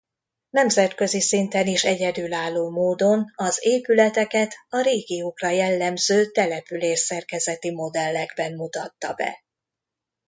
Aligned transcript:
Nemzetközi 0.49 1.21
szinten 1.21 1.67
is 1.67 1.83
egyedülálló 1.83 2.69
módon 2.69 3.31
az 3.35 3.57
épületeket 3.61 4.53
a 4.69 4.81
régiókra 4.81 5.49
jellemző 5.49 6.31
településszerkezeti 6.31 7.71
modellekben 7.71 8.53
mutatta 8.53 9.13
be. 9.13 9.43